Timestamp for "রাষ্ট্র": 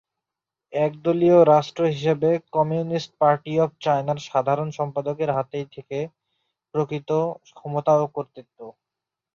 1.45-1.81